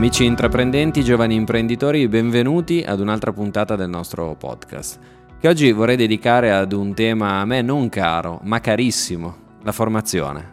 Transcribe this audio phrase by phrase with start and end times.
[0.00, 4.98] Amici intraprendenti, giovani imprenditori, benvenuti ad un'altra puntata del nostro podcast,
[5.38, 10.52] che oggi vorrei dedicare ad un tema a me non caro, ma carissimo, la formazione.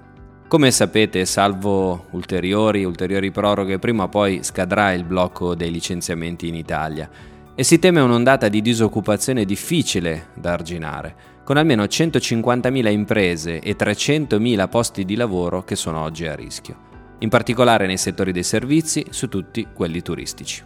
[0.50, 6.56] Come sapete, salvo ulteriori, ulteriori proroghe, prima o poi scadrà il blocco dei licenziamenti in
[6.56, 7.10] Italia
[7.56, 14.68] e si teme un'ondata di disoccupazione difficile da arginare, con almeno 150.000 imprese e 300.000
[14.68, 16.87] posti di lavoro che sono oggi a rischio
[17.20, 20.64] in particolare nei settori dei servizi, su tutti quelli turistici.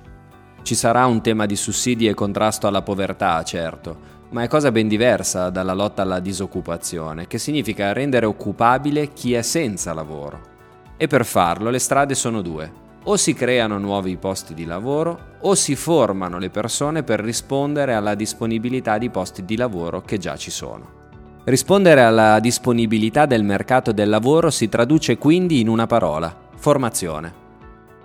[0.61, 4.87] Ci sarà un tema di sussidi e contrasto alla povertà, certo, ma è cosa ben
[4.87, 10.49] diversa dalla lotta alla disoccupazione, che significa rendere occupabile chi è senza lavoro.
[10.97, 12.79] E per farlo le strade sono due.
[13.03, 18.13] O si creano nuovi posti di lavoro o si formano le persone per rispondere alla
[18.13, 21.00] disponibilità di posti di lavoro che già ci sono.
[21.43, 27.33] Rispondere alla disponibilità del mercato del lavoro si traduce quindi in una parola, formazione.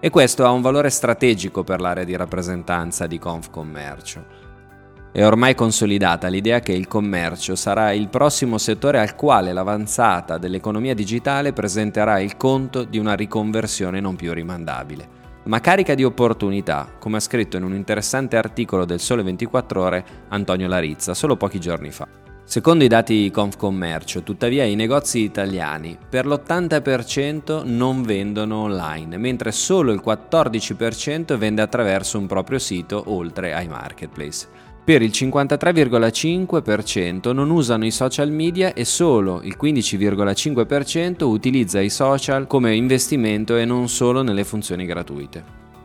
[0.00, 4.24] E questo ha un valore strategico per l'area di rappresentanza di Confcommercio.
[5.12, 10.94] È ormai consolidata l'idea che il commercio sarà il prossimo settore al quale l'avanzata dell'economia
[10.94, 15.08] digitale presenterà il conto di una riconversione non più rimandabile,
[15.44, 20.04] ma carica di opportunità, come ha scritto in un interessante articolo del Sole 24 ore
[20.28, 22.25] Antonio Larizza solo pochi giorni fa.
[22.48, 29.90] Secondo i dati Confcommercio, tuttavia, i negozi italiani per l'80% non vendono online, mentre solo
[29.90, 34.46] il 14% vende attraverso un proprio sito oltre ai marketplace.
[34.84, 42.46] Per il 53,5% non usano i social media e solo il 15,5% utilizza i social
[42.46, 45.42] come investimento e non solo nelle funzioni gratuite.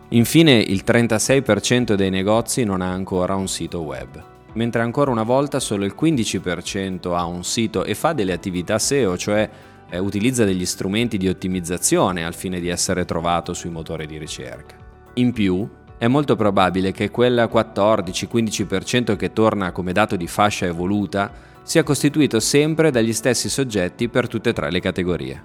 [0.10, 5.60] Infine il 36% dei negozi non ha ancora un sito web mentre ancora una volta
[5.60, 9.50] solo il 15% ha un sito e fa delle attività SEO, cioè
[9.90, 14.76] eh, utilizza degli strumenti di ottimizzazione al fine di essere trovato sui motori di ricerca.
[15.16, 21.32] In più, è molto probabile che quel 14-15% che torna come dato di fascia evoluta
[21.62, 25.44] sia costituito sempre dagli stessi soggetti per tutte e tre le categorie.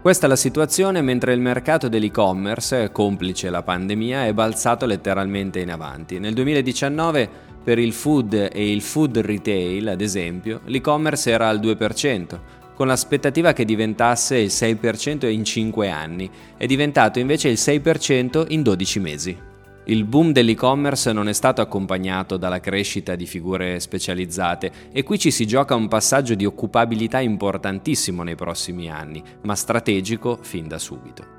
[0.00, 5.70] Questa è la situazione mentre il mercato dell'e-commerce, complice la pandemia, è balzato letteralmente in
[5.70, 6.18] avanti.
[6.18, 7.30] Nel 2019
[7.68, 12.40] per il food e il food retail, ad esempio, l'e-commerce era al 2%,
[12.74, 18.62] con l'aspettativa che diventasse il 6% in 5 anni, è diventato invece il 6% in
[18.62, 19.38] 12 mesi.
[19.84, 25.30] Il boom dell'e-commerce non è stato accompagnato dalla crescita di figure specializzate e qui ci
[25.30, 31.37] si gioca un passaggio di occupabilità importantissimo nei prossimi anni, ma strategico fin da subito.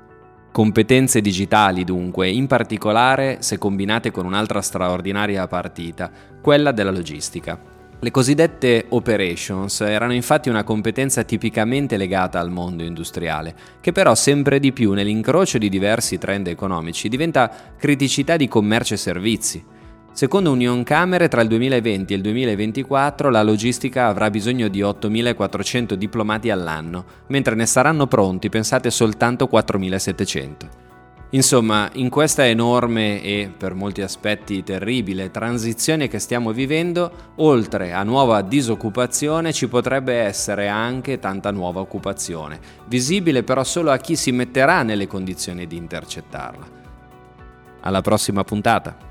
[0.60, 6.10] Competenze digitali dunque, in particolare se combinate con un'altra straordinaria partita,
[6.42, 7.58] quella della logistica.
[7.98, 14.60] Le cosiddette operations erano infatti una competenza tipicamente legata al mondo industriale, che però sempre
[14.60, 19.64] di più nell'incrocio di diversi trend economici diventa criticità di commercio e servizi.
[20.12, 25.94] Secondo Union Camere, tra il 2020 e il 2024 la logistica avrà bisogno di 8.400
[25.94, 30.54] diplomati all'anno, mentre ne saranno pronti, pensate, soltanto 4.700.
[31.30, 38.02] Insomma, in questa enorme e per molti aspetti terribile transizione che stiamo vivendo, oltre a
[38.02, 44.32] nuova disoccupazione ci potrebbe essere anche tanta nuova occupazione, visibile però solo a chi si
[44.32, 46.78] metterà nelle condizioni di intercettarla.
[47.82, 49.09] Alla prossima puntata!